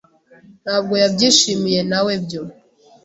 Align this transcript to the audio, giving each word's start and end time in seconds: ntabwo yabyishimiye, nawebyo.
ntabwo 0.63 0.93
yabyishimiye, 1.01 1.81
nawebyo. 1.89 2.41